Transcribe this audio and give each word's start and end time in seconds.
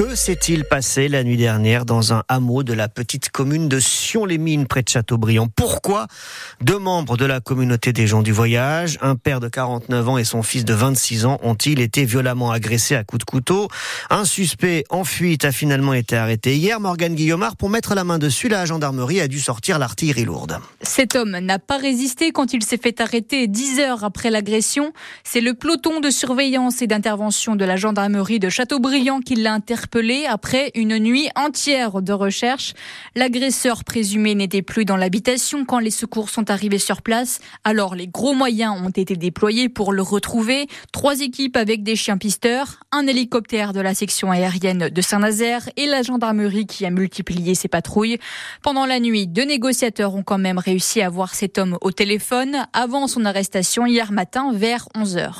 could 0.00 0.09
Que 0.10 0.16
s'est-il 0.16 0.64
passé 0.64 1.06
la 1.06 1.22
nuit 1.22 1.36
dernière 1.36 1.84
dans 1.84 2.12
un 2.12 2.24
hameau 2.26 2.64
de 2.64 2.72
la 2.72 2.88
petite 2.88 3.30
commune 3.30 3.68
de 3.68 3.78
Sion-les-Mines 3.78 4.66
près 4.66 4.82
de 4.82 4.88
Châteaubriand? 4.88 5.46
Pourquoi 5.46 6.08
deux 6.60 6.80
membres 6.80 7.16
de 7.16 7.24
la 7.24 7.38
communauté 7.38 7.92
des 7.92 8.08
gens 8.08 8.20
du 8.20 8.32
voyage, 8.32 8.98
un 9.02 9.14
père 9.14 9.38
de 9.38 9.46
49 9.46 10.08
ans 10.08 10.18
et 10.18 10.24
son 10.24 10.42
fils 10.42 10.64
de 10.64 10.74
26 10.74 11.26
ans, 11.26 11.38
ont-ils 11.44 11.78
été 11.78 12.04
violemment 12.04 12.50
agressés 12.50 12.96
à 12.96 13.04
coups 13.04 13.20
de 13.20 13.24
couteau? 13.24 13.68
Un 14.10 14.24
suspect 14.24 14.82
en 14.90 15.04
fuite 15.04 15.44
a 15.44 15.52
finalement 15.52 15.94
été 15.94 16.16
arrêté 16.16 16.56
hier. 16.56 16.80
Morgane 16.80 17.14
Guillaumard, 17.14 17.56
pour 17.56 17.70
mettre 17.70 17.94
la 17.94 18.02
main 18.02 18.18
dessus, 18.18 18.48
la 18.48 18.66
gendarmerie 18.66 19.20
a 19.20 19.28
dû 19.28 19.38
sortir 19.38 19.78
l'artillerie 19.78 20.24
lourde. 20.24 20.58
Cet 20.82 21.14
homme 21.14 21.38
n'a 21.38 21.60
pas 21.60 21.78
résisté 21.78 22.32
quand 22.32 22.52
il 22.52 22.64
s'est 22.64 22.78
fait 22.82 23.00
arrêter 23.00 23.46
10 23.46 23.78
heures 23.78 24.02
après 24.02 24.30
l'agression. 24.30 24.92
C'est 25.22 25.40
le 25.40 25.54
peloton 25.54 26.00
de 26.00 26.10
surveillance 26.10 26.82
et 26.82 26.88
d'intervention 26.88 27.54
de 27.54 27.64
la 27.64 27.76
gendarmerie 27.76 28.40
de 28.40 28.48
Châteaubriand 28.48 29.20
qui 29.20 29.36
l'a 29.36 29.52
interpellé 29.52 29.99
après 30.28 30.70
une 30.74 30.98
nuit 30.98 31.28
entière 31.36 32.00
de 32.00 32.12
recherche. 32.12 32.72
L'agresseur 33.14 33.84
présumé 33.84 34.34
n'était 34.34 34.62
plus 34.62 34.84
dans 34.84 34.96
l'habitation 34.96 35.64
quand 35.66 35.78
les 35.78 35.90
secours 35.90 36.30
sont 36.30 36.50
arrivés 36.50 36.78
sur 36.78 37.02
place. 37.02 37.40
Alors 37.64 37.94
les 37.94 38.06
gros 38.06 38.32
moyens 38.32 38.80
ont 38.82 38.90
été 38.90 39.14
déployés 39.14 39.68
pour 39.68 39.92
le 39.92 40.00
retrouver. 40.00 40.68
Trois 40.92 41.20
équipes 41.20 41.56
avec 41.56 41.82
des 41.82 41.96
chiens 41.96 42.16
pisteurs, 42.16 42.80
un 42.92 43.06
hélicoptère 43.06 43.72
de 43.72 43.80
la 43.80 43.94
section 43.94 44.30
aérienne 44.30 44.88
de 44.88 45.00
Saint-Nazaire 45.02 45.68
et 45.76 45.86
la 45.86 46.02
gendarmerie 46.02 46.66
qui 46.66 46.86
a 46.86 46.90
multiplié 46.90 47.54
ses 47.54 47.68
patrouilles. 47.68 48.18
Pendant 48.62 48.86
la 48.86 49.00
nuit, 49.00 49.26
deux 49.26 49.44
négociateurs 49.44 50.14
ont 50.14 50.22
quand 50.22 50.38
même 50.38 50.58
réussi 50.58 51.02
à 51.02 51.10
voir 51.10 51.34
cet 51.34 51.58
homme 51.58 51.76
au 51.82 51.92
téléphone 51.92 52.66
avant 52.72 53.06
son 53.06 53.26
arrestation 53.26 53.84
hier 53.84 54.12
matin 54.12 54.52
vers 54.54 54.88
11 54.96 55.16
h 55.16 55.30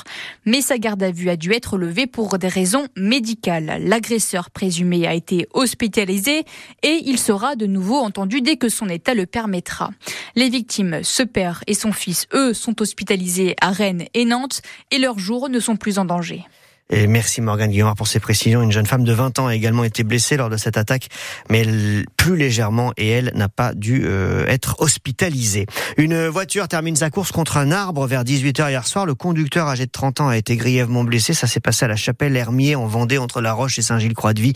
Mais 0.44 0.60
sa 0.60 0.76
garde 0.76 1.02
à 1.02 1.10
vue 1.10 1.30
a 1.30 1.36
dû 1.36 1.52
être 1.52 1.78
levée 1.78 2.06
pour 2.06 2.38
des 2.38 2.48
raisons 2.48 2.86
médicales. 2.96 3.78
L'agresseur 3.80 4.49
présumé 4.50 5.06
a 5.06 5.14
été 5.14 5.46
hospitalisé 5.52 6.44
et 6.82 7.02
il 7.04 7.18
sera 7.18 7.56
de 7.56 7.66
nouveau 7.66 7.98
entendu 7.98 8.40
dès 8.40 8.56
que 8.56 8.68
son 8.68 8.88
état 8.88 9.14
le 9.14 9.26
permettra. 9.26 9.90
Les 10.36 10.48
victimes, 10.48 11.00
ce 11.02 11.22
père 11.22 11.62
et 11.66 11.74
son 11.74 11.92
fils, 11.92 12.26
eux, 12.34 12.52
sont 12.54 12.80
hospitalisés 12.82 13.56
à 13.60 13.70
Rennes 13.70 14.06
et 14.14 14.24
Nantes 14.24 14.62
et 14.90 14.98
leurs 14.98 15.18
jours 15.18 15.48
ne 15.48 15.60
sont 15.60 15.76
plus 15.76 15.98
en 15.98 16.04
danger. 16.04 16.44
Et 16.90 17.06
merci 17.06 17.40
Morgane 17.40 17.70
Guillaume 17.70 17.94
pour 17.94 18.08
ces 18.08 18.18
précisions. 18.18 18.62
Une 18.62 18.72
jeune 18.72 18.86
femme 18.86 19.04
de 19.04 19.12
20 19.12 19.38
ans 19.38 19.46
a 19.46 19.54
également 19.54 19.84
été 19.84 20.02
blessée 20.02 20.36
lors 20.36 20.50
de 20.50 20.56
cette 20.56 20.76
attaque, 20.76 21.08
mais 21.48 21.60
elle, 21.60 22.04
plus 22.16 22.36
légèrement 22.36 22.92
et 22.96 23.08
elle 23.08 23.32
n'a 23.34 23.48
pas 23.48 23.74
dû 23.74 24.02
euh, 24.04 24.44
être 24.46 24.76
hospitalisée. 24.80 25.66
Une 25.96 26.26
voiture 26.26 26.66
termine 26.66 26.96
sa 26.96 27.10
course 27.10 27.30
contre 27.30 27.56
un 27.56 27.70
arbre 27.70 28.06
vers 28.06 28.24
18h 28.24 28.70
hier 28.70 28.86
soir. 28.86 29.06
Le 29.06 29.14
conducteur 29.14 29.68
âgé 29.68 29.86
de 29.86 29.90
30 29.90 30.20
ans 30.20 30.28
a 30.28 30.36
été 30.36 30.56
grièvement 30.56 31.04
blessé. 31.04 31.32
Ça 31.32 31.46
s'est 31.46 31.60
passé 31.60 31.84
à 31.84 31.88
la 31.88 31.96
chapelle 31.96 32.36
Hermier 32.36 32.74
en 32.74 32.86
Vendée 32.86 33.18
entre 33.18 33.40
La 33.40 33.52
Roche 33.52 33.78
et 33.78 33.82
Saint-Gilles-Croix-de-Vie. 33.82 34.54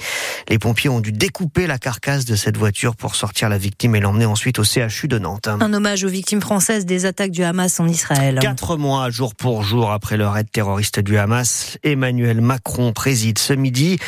Les 0.49 0.59
pompiers 0.59 0.91
ont 0.91 1.01
dû 1.01 1.13
découper 1.13 1.67
la 1.69 1.79
carcasse 1.79 2.25
de 2.25 2.35
cette 2.35 2.57
voiture 2.57 2.97
pour 2.97 3.15
sortir 3.15 3.49
la 3.49 3.59
victime 3.59 3.95
et 3.95 4.01
l'emmener 4.01 4.27
ensuite 4.27 4.59
au 4.59 4.65
CHU 4.65 5.07
de 5.07 5.19
Nantes. 5.19 5.47
Un 5.49 5.73
hommage 5.73 6.05
aux 6.05 6.09
victimes 6.09 6.41
françaises 6.41 6.85
des 6.85 7.07
attaques 7.07 7.31
du 7.31 7.45
Hamas 7.45 7.79
en 7.79 7.87
Israël. 7.87 8.41
Quatre 8.43 8.77
mois 8.77 9.09
jour 9.11 9.35
pour 9.35 9.63
jour 9.63 9.93
après 9.93 10.17
le 10.17 10.27
raid 10.27 10.51
terroriste 10.51 10.99
du 10.99 11.17
Hamas, 11.17 11.79
Emmanuel 11.85 12.24
Emmanuel 12.25 12.41
Macron 12.41 12.93
préside 12.95 13.39
ce 13.39 13.53
midi 13.53 13.99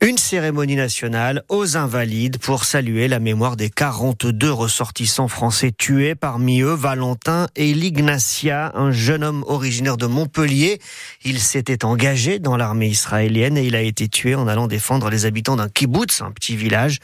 une 0.00 0.18
cérémonie 0.18 0.76
nationale 0.76 1.42
aux 1.48 1.76
Invalides 1.76 2.38
pour 2.38 2.64
saluer 2.64 3.08
la 3.08 3.18
mémoire 3.18 3.56
des 3.56 3.70
42 3.70 4.52
ressortissants 4.52 5.26
français 5.26 5.72
tués, 5.76 6.14
parmi 6.14 6.60
eux 6.60 6.74
Valentin 6.74 7.48
et 7.56 7.74
Lignacia, 7.74 8.70
un 8.76 8.92
jeune 8.92 9.24
homme 9.24 9.44
originaire 9.48 9.96
de 9.96 10.06
Montpellier. 10.06 10.80
Il 11.24 11.40
s'était 11.40 11.84
engagé 11.84 12.38
dans 12.38 12.56
l'armée 12.56 12.88
israélienne 12.88 13.58
et 13.58 13.64
il 13.64 13.74
a 13.74 13.82
été 13.82 14.06
tué 14.06 14.36
en 14.36 14.46
allant 14.46 14.68
défendre 14.68 15.10
les 15.10 15.26
habitants 15.26 15.56
d'un 15.56 15.68
kibbutz, 15.68 16.22
un 16.22 16.30
petit 16.30 16.54
village. 16.54 17.00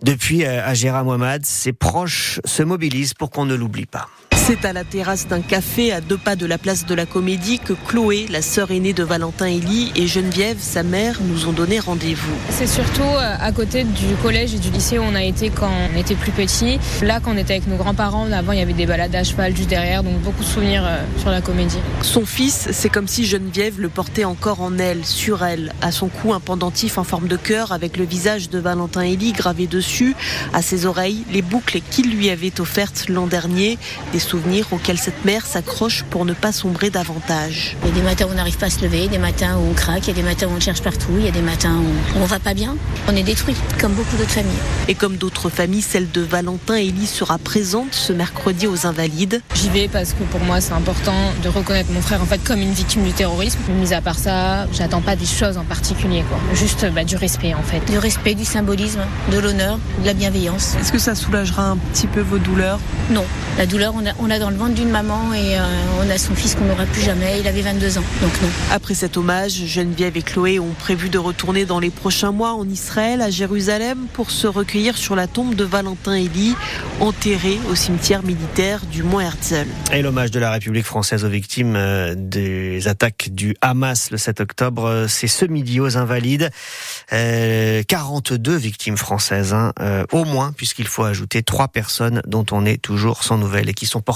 Depuis, 0.00 0.44
euh, 0.44 0.64
à 0.64 1.02
Mohamed, 1.02 1.44
ses 1.44 1.72
proches 1.72 2.40
se 2.44 2.62
mobilisent 2.62 3.14
pour 3.14 3.30
qu'on 3.30 3.46
ne 3.46 3.54
l'oublie 3.56 3.86
pas. 3.86 4.08
C'est 4.44 4.64
à 4.64 4.72
la 4.72 4.82
terrasse 4.82 5.28
d'un 5.28 5.40
café 5.40 5.92
à 5.92 6.00
deux 6.00 6.18
pas 6.18 6.34
de 6.34 6.46
la 6.46 6.58
place 6.58 6.84
de 6.84 6.96
la 6.96 7.06
Comédie 7.06 7.60
que 7.60 7.74
Chloé, 7.74 8.26
la 8.28 8.42
sœur 8.42 8.72
aînée 8.72 8.92
de 8.92 9.04
Valentin 9.04 9.46
Elie, 9.46 9.92
et 9.94 10.08
Geneviève, 10.08 10.56
sa 10.58 10.82
mère, 10.82 11.18
nous 11.22 11.46
ont 11.46 11.52
donné 11.52 11.78
rendez-vous. 11.78 12.34
C'est 12.50 12.66
surtout 12.66 13.02
euh, 13.02 13.36
à 13.38 13.52
côté 13.52 13.84
du 13.84 14.16
collège 14.20 14.52
et 14.52 14.58
du 14.58 14.70
lycée 14.70 14.98
où 14.98 15.02
on 15.02 15.14
a 15.14 15.22
été 15.22 15.50
quand 15.50 15.70
on 15.70 15.96
était 15.96 16.16
plus 16.16 16.32
petit. 16.32 16.80
Là, 17.02 17.20
quand 17.20 17.34
on 17.34 17.36
était 17.36 17.52
avec 17.52 17.68
nos 17.68 17.76
grands-parents, 17.76 18.32
avant 18.32 18.50
il 18.50 18.58
y 18.58 18.62
avait 18.62 18.72
des 18.72 18.84
balades 18.84 19.14
à 19.14 19.22
cheval 19.22 19.56
juste 19.56 19.68
derrière, 19.68 20.02
donc 20.02 20.18
beaucoup 20.22 20.42
de 20.42 20.48
souvenirs 20.48 20.82
euh, 20.84 21.04
sur 21.20 21.30
la 21.30 21.40
Comédie. 21.40 21.78
Son 22.02 22.26
fils, 22.26 22.66
c'est 22.72 22.88
comme 22.88 23.06
si 23.06 23.24
Geneviève 23.24 23.80
le 23.80 23.90
portait 23.90 24.24
encore 24.24 24.60
en 24.60 24.76
elle, 24.76 25.04
sur 25.04 25.44
elle. 25.44 25.72
À 25.82 25.92
son 25.92 26.08
cou, 26.08 26.34
un 26.34 26.40
pendentif 26.40 26.98
en 26.98 27.04
forme 27.04 27.28
de 27.28 27.36
cœur 27.36 27.70
avec 27.70 27.96
le 27.96 28.04
visage 28.04 28.50
de 28.50 28.58
Valentin 28.58 29.02
Elie 29.02 29.30
gravé 29.30 29.68
dessus. 29.68 30.16
À 30.52 30.62
ses 30.62 30.84
oreilles, 30.84 31.22
les 31.30 31.42
boucles 31.42 31.78
qu'il 31.92 32.10
lui 32.10 32.28
avait 32.28 32.60
offertes 32.60 33.04
l'an 33.08 33.28
dernier. 33.28 33.78
Des 34.12 34.31
souvenirs 34.32 34.66
auxquels 34.72 34.96
cette 34.96 35.26
mère 35.26 35.44
s'accroche 35.44 36.04
pour 36.08 36.24
ne 36.24 36.32
pas 36.32 36.52
sombrer 36.52 36.88
davantage. 36.88 37.76
Il 37.82 37.88
y 37.88 37.92
a 37.92 37.94
des 37.94 38.00
matins 38.00 38.24
où 38.26 38.30
on 38.32 38.34
n'arrive 38.34 38.56
pas 38.56 38.66
à 38.66 38.70
se 38.70 38.80
lever, 38.80 39.06
des 39.08 39.18
matins 39.18 39.58
où 39.58 39.70
on 39.70 39.74
craque, 39.74 40.04
il 40.04 40.08
y 40.08 40.10
a 40.12 40.14
des 40.14 40.22
matins 40.22 40.46
où 40.46 40.56
on 40.56 40.60
cherche 40.60 40.80
partout, 40.80 41.12
il 41.18 41.26
y 41.26 41.28
a 41.28 41.32
des 41.32 41.42
matins 41.42 41.76
où 41.76 42.18
on 42.18 42.24
va 42.24 42.38
pas 42.38 42.54
bien. 42.54 42.74
On 43.08 43.14
est 43.14 43.24
détruit, 43.24 43.54
comme 43.78 43.92
beaucoup 43.92 44.16
d'autres 44.16 44.30
familles. 44.30 44.62
Et 44.88 44.94
comme 44.94 45.16
d'autres 45.18 45.50
familles, 45.50 45.82
celle 45.82 46.10
de 46.10 46.22
Valentin 46.22 46.76
Elie 46.76 47.06
sera 47.06 47.36
présente 47.36 47.92
ce 47.92 48.14
mercredi 48.14 48.66
aux 48.66 48.86
Invalides. 48.86 49.42
J'y 49.54 49.68
vais 49.68 49.88
parce 49.88 50.14
que 50.14 50.22
pour 50.22 50.40
moi 50.40 50.62
c'est 50.62 50.72
important 50.72 51.34
de 51.42 51.50
reconnaître 51.50 51.90
mon 51.92 52.00
frère 52.00 52.22
en 52.22 52.26
fait 52.26 52.42
comme 52.42 52.60
une 52.60 52.72
victime 52.72 53.04
du 53.04 53.12
terrorisme. 53.12 53.58
Mis 53.80 53.92
à 53.92 54.00
part 54.00 54.18
ça, 54.18 54.66
j'attends 54.72 55.02
pas 55.02 55.14
des 55.14 55.26
choses 55.26 55.58
en 55.58 55.64
particulier, 55.64 56.24
quoi. 56.30 56.38
Juste 56.54 56.86
bah, 56.94 57.04
du 57.04 57.16
respect 57.16 57.52
en 57.52 57.62
fait. 57.62 57.84
Du 57.90 57.98
respect, 57.98 58.34
du 58.34 58.46
symbolisme, 58.46 59.02
de 59.30 59.38
l'honneur, 59.38 59.78
de 60.00 60.06
la 60.06 60.14
bienveillance. 60.14 60.74
Est-ce 60.80 60.90
que 60.90 60.98
ça 60.98 61.14
soulagera 61.14 61.64
un 61.68 61.76
petit 61.76 62.06
peu 62.06 62.22
vos 62.22 62.38
douleurs? 62.38 62.80
Non. 63.10 63.24
La 63.58 63.66
douleur, 63.66 63.92
on 63.94 64.06
a, 64.06 64.21
on 64.22 64.30
a 64.30 64.38
dans 64.38 64.50
le 64.50 64.56
ventre 64.56 64.74
d'une 64.74 64.90
maman 64.90 65.34
et 65.34 65.58
euh, 65.58 65.62
on 66.00 66.08
a 66.08 66.16
son 66.16 66.34
fils 66.36 66.54
qu'on 66.54 66.64
n'aura 66.64 66.86
plus 66.86 67.02
jamais. 67.02 67.40
Il 67.40 67.48
avait 67.48 67.62
22 67.62 67.98
ans, 67.98 68.04
donc 68.20 68.30
non. 68.40 68.48
Après 68.70 68.94
cet 68.94 69.16
hommage, 69.16 69.52
Geneviève 69.66 70.16
et 70.16 70.22
Chloé 70.22 70.60
ont 70.60 70.74
prévu 70.78 71.08
de 71.08 71.18
retourner 71.18 71.64
dans 71.64 71.80
les 71.80 71.90
prochains 71.90 72.30
mois 72.30 72.52
en 72.52 72.68
Israël, 72.68 73.20
à 73.20 73.30
Jérusalem, 73.30 74.06
pour 74.12 74.30
se 74.30 74.46
recueillir 74.46 74.96
sur 74.96 75.16
la 75.16 75.26
tombe 75.26 75.56
de 75.56 75.64
Valentin 75.64 76.14
Elie, 76.14 76.54
enterré 77.00 77.58
au 77.68 77.74
cimetière 77.74 78.22
militaire 78.22 78.86
du 78.86 79.02
Mont 79.02 79.18
Herzl. 79.18 79.66
Et 79.92 80.02
l'hommage 80.02 80.30
de 80.30 80.38
la 80.38 80.52
République 80.52 80.86
française 80.86 81.24
aux 81.24 81.28
victimes 81.28 81.74
euh, 81.74 82.14
des 82.16 82.86
attaques 82.86 83.30
du 83.32 83.56
Hamas 83.60 84.12
le 84.12 84.18
7 84.18 84.40
octobre, 84.40 84.84
euh, 84.84 85.08
c'est 85.08 85.26
ce 85.26 85.46
midi 85.46 85.80
aux 85.80 85.96
Invalides. 85.96 86.50
42 87.10 88.56
victimes 88.56 88.96
françaises, 88.96 89.52
hein, 89.52 89.72
au 90.12 90.24
moins, 90.24 90.52
puisqu'il 90.52 90.86
faut 90.86 91.04
ajouter 91.04 91.42
trois 91.42 91.68
personnes 91.68 92.22
dont 92.26 92.46
on 92.52 92.64
est 92.64 92.80
toujours 92.80 93.22
sans 93.22 93.36
nouvelles 93.36 93.68
et 93.68 93.74
qui 93.74 93.86
sont 93.86 94.00
portées 94.00 94.11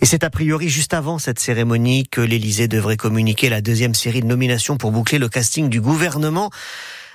Et 0.00 0.06
c'est 0.06 0.24
a 0.24 0.30
priori 0.30 0.68
juste 0.68 0.94
avant 0.94 1.18
cette 1.18 1.38
cérémonie 1.38 2.06
que 2.08 2.20
l'Élysée 2.20 2.68
devrait 2.68 2.96
communiquer 2.96 3.48
la 3.48 3.60
deuxième 3.60 3.94
série 3.94 4.20
de 4.20 4.26
nominations 4.26 4.76
pour 4.76 4.90
boucler 4.90 5.18
le 5.18 5.28
casting 5.28 5.68
du 5.68 5.80
gouvernement. 5.80 6.50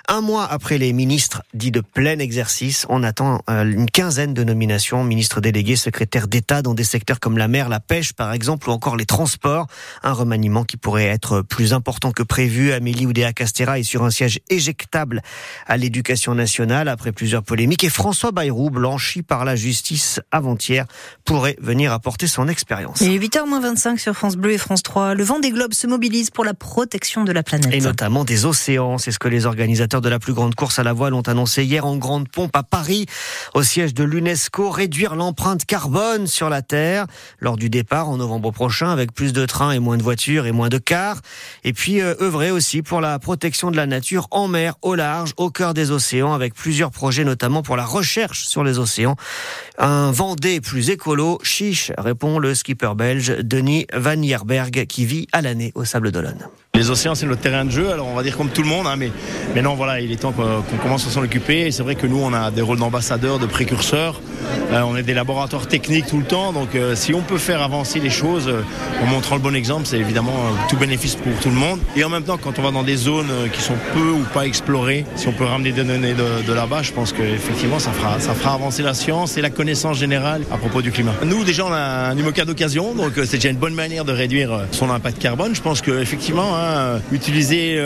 Un 0.09 0.21
mois 0.21 0.45
après 0.45 0.77
les 0.77 0.93
ministres 0.93 1.43
dits 1.53 1.71
de 1.71 1.81
plein 1.81 2.19
exercice, 2.19 2.85
on 2.87 3.03
attend 3.03 3.41
euh, 3.49 3.65
une 3.65 3.91
quinzaine 3.91 4.33
de 4.33 4.41
nominations, 4.45 5.03
ministres 5.03 5.41
délégués, 5.41 5.75
secrétaires 5.75 6.29
d'État 6.29 6.61
dans 6.61 6.73
des 6.73 6.85
secteurs 6.85 7.19
comme 7.19 7.37
la 7.37 7.49
mer, 7.49 7.67
la 7.67 7.81
pêche 7.81 8.13
par 8.13 8.31
exemple, 8.31 8.69
ou 8.69 8.71
encore 8.71 8.95
les 8.95 9.05
transports. 9.05 9.67
Un 10.03 10.13
remaniement 10.13 10.63
qui 10.63 10.77
pourrait 10.77 11.07
être 11.07 11.41
plus 11.41 11.73
important 11.73 12.13
que 12.13 12.23
prévu. 12.23 12.71
Amélie 12.71 13.05
Oudéa-Castera 13.05 13.79
est 13.79 13.83
sur 13.83 14.05
un 14.05 14.09
siège 14.09 14.39
éjectable 14.49 15.21
à 15.65 15.75
l'éducation 15.75 16.33
nationale 16.35 16.87
après 16.87 17.11
plusieurs 17.11 17.43
polémiques. 17.43 17.83
Et 17.83 17.89
François 17.89 18.31
Bayrou, 18.31 18.69
blanchi 18.69 19.23
par 19.23 19.43
la 19.43 19.57
justice 19.57 20.21
avant-hier, 20.31 20.85
pourrait 21.25 21.57
venir 21.59 21.91
apporter 21.91 22.27
son 22.27 22.47
expérience. 22.47 23.01
Et 23.01 23.19
8h25 23.19 23.97
sur 23.97 24.13
France 24.13 24.37
Bleu 24.37 24.53
et 24.53 24.57
France 24.57 24.83
3, 24.83 25.15
le 25.15 25.23
vent 25.25 25.39
des 25.39 25.51
globes 25.51 25.73
se 25.73 25.85
mobilise 25.85 26.29
pour 26.29 26.45
la 26.45 26.53
protection 26.53 27.25
de 27.25 27.33
la 27.33 27.43
planète. 27.43 27.73
Et 27.73 27.81
notamment 27.81 28.23
des 28.23 28.45
océans, 28.45 28.97
c'est 28.97 29.11
ce 29.11 29.19
que 29.19 29.27
les 29.27 29.45
organisateurs 29.45 29.96
de 30.01 30.09
la 30.09 30.19
plus 30.19 30.33
grande 30.33 30.55
course 30.55 30.79
à 30.79 30.83
la 30.83 30.93
voile 30.93 31.13
ont 31.13 31.21
annoncé 31.21 31.63
hier 31.63 31.85
en 31.85 31.97
grande 31.97 32.29
pompe 32.29 32.55
à 32.55 32.63
Paris, 32.63 33.05
au 33.53 33.63
siège 33.63 33.93
de 33.93 34.03
l'UNESCO, 34.03 34.69
réduire 34.69 35.15
l'empreinte 35.15 35.65
carbone 35.65 36.27
sur 36.27 36.49
la 36.49 36.61
Terre 36.61 37.05
lors 37.39 37.57
du 37.57 37.69
départ 37.69 38.09
en 38.09 38.17
novembre 38.17 38.51
prochain 38.51 38.89
avec 38.89 39.13
plus 39.13 39.33
de 39.33 39.45
trains 39.45 39.71
et 39.71 39.79
moins 39.79 39.97
de 39.97 40.03
voitures 40.03 40.45
et 40.45 40.51
moins 40.51 40.69
de 40.69 40.77
cars. 40.77 41.21
Et 41.63 41.73
puis 41.73 42.01
euh, 42.01 42.15
œuvrer 42.21 42.51
aussi 42.51 42.81
pour 42.81 43.01
la 43.01 43.19
protection 43.19 43.71
de 43.71 43.77
la 43.77 43.85
nature 43.85 44.27
en 44.31 44.47
mer, 44.47 44.75
au 44.81 44.95
large, 44.95 45.33
au 45.37 45.49
cœur 45.49 45.73
des 45.73 45.91
océans 45.91 46.33
avec 46.33 46.53
plusieurs 46.53 46.91
projets 46.91 47.23
notamment 47.23 47.63
pour 47.63 47.77
la 47.77 47.85
recherche 47.85 48.47
sur 48.47 48.63
les 48.63 48.79
océans. 48.79 49.15
Un 49.77 50.11
Vendée 50.11 50.61
plus 50.61 50.89
écolo, 50.89 51.39
chiche, 51.43 51.91
répond 51.97 52.39
le 52.39 52.55
skipper 52.55 52.95
belge 52.95 53.37
Denis 53.39 53.85
Van 53.93 54.21
Yerberg 54.21 54.85
qui 54.87 55.05
vit 55.05 55.27
à 55.31 55.41
l'année 55.41 55.71
au 55.75 55.85
Sable 55.85 56.11
d'Olonne. 56.11 56.47
Les 56.77 56.91
océans, 56.91 57.15
c'est 57.15 57.25
notre 57.25 57.41
terrain 57.41 57.65
de 57.65 57.71
jeu, 57.71 57.91
alors 57.91 58.05
on 58.05 58.13
va 58.13 58.21
dire 58.21 58.37
comme 58.37 58.49
tout 58.49 58.61
le 58.61 58.67
monde, 58.67 58.85
hein, 58.85 58.97
mais 58.99 59.09
maintenant 59.55 59.73
voilà, 59.73 59.99
il 59.99 60.11
est 60.11 60.17
temps 60.17 60.31
qu'on 60.31 60.77
commence 60.77 61.07
à 61.07 61.09
s'en 61.09 61.23
occuper. 61.23 61.71
C'est 61.71 61.81
vrai 61.81 61.95
que 61.95 62.05
nous, 62.05 62.19
on 62.19 62.31
a 62.33 62.51
des 62.51 62.61
rôles 62.61 62.77
d'ambassadeurs, 62.77 63.39
de 63.39 63.47
précurseurs. 63.47 64.21
Euh, 64.71 64.81
on 64.81 64.95
est 64.95 65.01
des 65.01 65.15
laboratoires 65.15 65.65
techniques 65.67 66.05
tout 66.05 66.19
le 66.19 66.25
temps, 66.25 66.53
donc 66.53 66.75
euh, 66.75 66.95
si 66.95 67.15
on 67.15 67.21
peut 67.21 67.39
faire 67.39 67.63
avancer 67.63 67.99
les 67.99 68.11
choses 68.11 68.47
euh, 68.47 68.61
en 69.01 69.07
montrant 69.07 69.35
le 69.35 69.41
bon 69.41 69.55
exemple, 69.55 69.85
c'est 69.85 69.97
évidemment 69.97 70.35
tout 70.69 70.77
bénéfice 70.77 71.15
pour 71.15 71.33
tout 71.41 71.49
le 71.49 71.55
monde. 71.55 71.79
Et 71.95 72.03
en 72.03 72.09
même 72.09 72.23
temps, 72.23 72.37
quand 72.37 72.59
on 72.59 72.61
va 72.61 72.69
dans 72.69 72.83
des 72.83 72.95
zones 72.95 73.31
qui 73.51 73.61
sont 73.61 73.77
peu 73.93 74.11
ou 74.11 74.23
pas 74.33 74.45
explorées, 74.45 75.03
si 75.15 75.27
on 75.27 75.31
peut 75.31 75.45
ramener 75.45 75.71
des 75.71 75.83
données 75.83 76.13
de, 76.13 76.53
là-bas, 76.53 76.83
je 76.83 76.91
pense 76.91 77.11
qu'effectivement 77.11 77.79
ça 77.79 77.91
fera, 77.91 78.19
ça 78.19 78.35
fera 78.35 78.53
avancer 78.53 78.83
la 78.83 78.93
science 78.93 79.37
et 79.37 79.41
la 79.41 79.49
connaissance 79.49 79.97
générale 79.97 80.43
à 80.51 80.57
propos 80.57 80.83
du 80.83 80.91
climat. 80.91 81.13
Nous 81.25 81.43
déjà 81.43 81.65
on 81.65 81.73
a 81.73 82.09
un 82.11 82.17
IMOCA 82.17 82.45
d'occasion, 82.45 82.93
donc 82.93 83.13
c'est 83.15 83.37
déjà 83.37 83.49
une 83.49 83.57
bonne 83.57 83.73
manière 83.73 84.05
de 84.05 84.11
réduire 84.11 84.61
son 84.71 84.91
impact 84.91 85.19
carbone. 85.19 85.55
Je 85.55 85.61
pense 85.61 85.81
qu'effectivement, 85.81 86.55
hein, 86.55 86.66
utiliser 87.11 87.81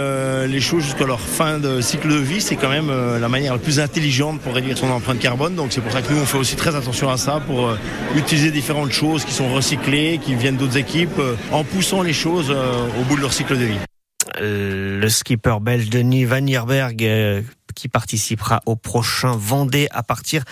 les 0.48 0.62
choses 0.62 0.84
jusqu'à 0.84 1.06
leur 1.06 1.20
fin 1.20 1.60
de 1.60 1.82
cycle 1.82 2.10
de 2.10 2.16
vie, 2.16 2.42
c'est 2.42 2.56
quand 2.56 2.70
même 2.70 2.92
la 3.20 3.30
manière 3.30 3.54
la 3.54 3.60
plus 3.60 3.80
intelligente 3.80 4.42
pour 4.42 4.54
réduire 4.54 4.78
son 4.78 4.90
empreinte 4.90 5.20
carbone. 5.20 5.56
Donc 5.56 5.72
c'est 5.72 5.82
pour 5.82 5.92
ça 5.92 6.02
que 6.02 6.12
nous 6.14 6.20
on 6.20 6.26
fait 6.26 6.38
aussi 6.38 6.56
très 6.56 6.76
attention 6.76 7.10
à 7.10 7.18
ça 7.18 7.40
pour 7.46 7.68
euh, 7.68 7.78
utiliser 8.16 8.52
différentes 8.52 8.92
choses 8.92 9.26
qui 9.26 9.32
sont 9.32 9.54
recyclées, 9.54 10.20
qui 10.24 10.36
viennent 10.36 10.58
d'autres 10.58 10.78
équipes, 10.78 11.20
euh, 11.20 11.36
en 11.52 11.64
poussant 11.64 12.02
les 12.02 12.14
choses 12.14 12.52
euh, 12.52 12.88
au 13.00 13.04
bout 13.06 13.16
de 13.16 13.22
leur 13.22 13.34
cycle 13.34 13.58
de 13.58 13.66
vie. 13.66 13.80
Le 14.40 15.08
skipper 15.10 15.58
belge 15.62 15.90
Denis 15.90 16.26
Van 16.26 16.40
Nierberg 16.40 17.44
qui 17.74 17.88
participera 17.88 18.62
au 18.66 18.76
prochain 18.76 19.36
Vendée 19.36 19.88
à 19.92 20.04
partir 20.04 20.44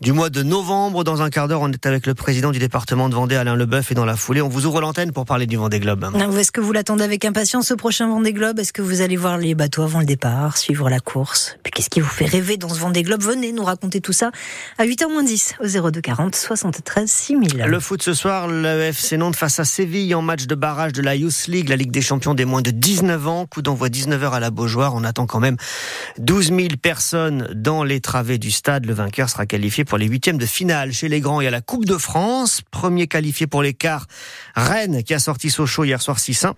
du 0.00 0.12
mois 0.12 0.30
de 0.30 0.42
novembre. 0.42 1.04
Dans 1.04 1.22
un 1.22 1.30
quart 1.30 1.48
d'heure, 1.48 1.60
on 1.60 1.70
est 1.72 1.86
avec 1.86 2.06
le 2.06 2.14
président 2.14 2.50
du 2.50 2.58
département 2.58 3.08
de 3.08 3.14
Vendée, 3.14 3.36
Alain 3.36 3.56
Leboeuf, 3.56 3.92
et 3.92 3.94
dans 3.94 4.04
la 4.04 4.16
foulée, 4.16 4.42
on 4.42 4.48
vous 4.48 4.66
ouvre 4.66 4.80
l'antenne 4.80 5.12
pour 5.12 5.24
parler 5.24 5.46
du 5.46 5.56
Vendée 5.56 5.80
Globe. 5.80 6.06
Est-ce 6.38 6.52
que 6.52 6.60
vous 6.60 6.72
l'attendez 6.72 7.04
avec 7.04 7.24
impatience, 7.24 7.68
ce 7.68 7.74
prochain 7.74 8.08
Vendée 8.08 8.32
Globe? 8.32 8.58
Est-ce 8.58 8.72
que 8.72 8.82
vous 8.82 9.00
allez 9.00 9.16
voir 9.16 9.38
les 9.38 9.54
bateaux 9.54 9.82
avant 9.82 10.00
le 10.00 10.06
départ, 10.06 10.56
suivre 10.56 10.88
la 10.90 11.00
course? 11.00 11.56
Puis 11.62 11.70
qu'est-ce 11.72 11.90
qui 11.90 12.00
vous 12.00 12.08
fait 12.08 12.26
rêver 12.26 12.56
dans 12.56 12.68
ce 12.68 12.78
Vendée 12.78 13.02
Globe? 13.02 13.22
Venez 13.22 13.52
nous 13.52 13.64
raconter 13.64 14.00
tout 14.00 14.12
ça 14.12 14.30
à 14.78 14.84
8h10 14.84 15.54
au 15.60 15.90
02 15.90 16.00
40 16.00 16.34
73 16.34 17.10
6000. 17.10 17.64
Le 17.66 17.80
foot 17.80 18.02
ce 18.02 18.14
soir, 18.14 18.48
le 18.48 18.82
FC 18.82 19.16
Nantes 19.16 19.36
face 19.36 19.58
à 19.58 19.64
Séville 19.64 20.14
en 20.14 20.22
match 20.22 20.46
de 20.46 20.54
barrage 20.54 20.92
de 20.92 21.02
la 21.02 21.14
Youth 21.14 21.46
League, 21.48 21.68
la 21.68 21.76
Ligue 21.76 21.90
des 21.90 22.02
champions 22.02 22.34
des 22.34 22.44
moins 22.44 22.62
de 22.62 22.70
19 22.70 23.28
ans. 23.28 23.46
Coup 23.46 23.62
d'envoi 23.62 23.88
19h 23.88 24.30
à 24.30 24.40
la 24.40 24.50
Beaujoire. 24.50 24.94
On 24.94 25.04
attend 25.04 25.26
quand 25.26 25.40
même 25.40 25.56
12 26.18 26.48
000 26.48 26.65
personnes 26.74 27.48
dans 27.54 27.84
les 27.84 28.00
travées 28.00 28.38
du 28.38 28.50
stade. 28.50 28.86
Le 28.86 28.94
vainqueur 28.94 29.30
sera 29.30 29.46
qualifié 29.46 29.84
pour 29.84 29.98
les 29.98 30.06
huitièmes 30.06 30.38
de 30.38 30.46
finale. 30.46 30.92
Chez 30.92 31.08
les 31.08 31.20
grands, 31.20 31.40
il 31.40 31.44
y 31.44 31.46
a 31.46 31.50
la 31.50 31.60
Coupe 31.60 31.84
de 31.84 31.96
France. 31.96 32.62
Premier 32.70 33.06
qualifié 33.06 33.46
pour 33.46 33.62
l'écart, 33.62 34.06
Rennes 34.56 35.02
qui 35.04 35.14
a 35.14 35.18
sorti 35.18 35.50
Sochaux 35.50 35.84
hier 35.84 36.02
soir 36.02 36.18
6-1. 36.18 36.54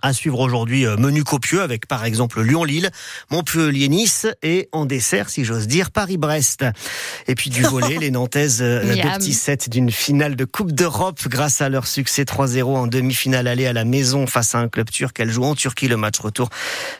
À 0.00 0.12
suivre 0.12 0.40
aujourd'hui, 0.40 0.86
euh, 0.86 0.96
menu 0.96 1.22
copieux 1.24 1.62
avec 1.62 1.86
par 1.86 2.04
exemple 2.04 2.40
Lyon-Lille, 2.42 2.90
Montpellier-Nice 3.30 4.26
et 4.42 4.68
en 4.72 4.86
dessert, 4.86 5.28
si 5.28 5.44
j'ose 5.44 5.66
dire, 5.66 5.90
Paris-Brest. 5.90 6.64
Et 7.28 7.34
puis 7.34 7.50
du 7.50 7.62
volet, 7.72 7.98
les 7.98 8.10
Nantaises, 8.10 8.62
euh, 8.62 8.82
deux 8.82 9.00
petits 9.00 9.34
sets 9.34 9.68
d'une 9.68 9.90
finale 9.90 10.36
de 10.36 10.44
Coupe 10.44 10.72
d'Europe 10.72 11.20
grâce 11.28 11.60
à 11.60 11.68
leur 11.68 11.86
succès 11.86 12.24
3-0 12.24 12.62
en 12.64 12.86
demi-finale 12.86 13.46
aller 13.46 13.66
à 13.66 13.72
la 13.72 13.84
maison 13.84 14.26
face 14.26 14.54
à 14.54 14.58
un 14.58 14.68
club 14.68 14.90
turc. 14.90 15.18
Elles 15.20 15.30
jouent 15.30 15.44
en 15.44 15.54
Turquie 15.54 15.88
le 15.88 15.96
match 15.96 16.18
retour. 16.18 16.48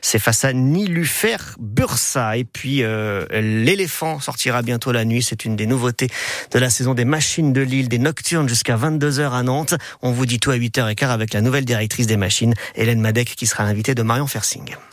C'est 0.00 0.18
face 0.18 0.44
à 0.44 0.52
Nilufer 0.52 1.36
Bursa. 1.58 2.36
Et 2.36 2.44
puis 2.44 2.82
euh, 2.82 3.24
l'éléphant 3.30 4.20
sortira 4.20 4.62
bientôt 4.62 4.92
la 4.92 5.04
nuit. 5.04 5.22
C'est 5.22 5.44
une 5.44 5.56
des 5.56 5.66
nouveautés 5.66 6.08
de 6.50 6.58
la 6.58 6.70
saison 6.70 6.94
des 6.94 7.04
machines 7.04 7.52
de 7.52 7.60
Lille, 7.60 7.88
des 7.88 7.98
nocturnes 7.98 8.48
jusqu'à 8.48 8.76
22h 8.76 9.32
à 9.32 9.42
Nantes. 9.42 9.74
On 10.02 10.12
vous 10.12 10.26
dit 10.26 10.38
tout 10.38 10.50
à 10.50 10.56
8h15 10.56 11.08
avec 11.08 11.32
la 11.32 11.40
nouvelle 11.40 11.64
directrice 11.64 12.06
des 12.06 12.16
machines. 12.16 12.54
Hélène 12.82 13.00
Madec 13.00 13.36
qui 13.36 13.46
sera 13.46 13.62
l'invitée 13.62 13.94
de 13.94 14.02
Marion 14.02 14.26
Fersing. 14.26 14.74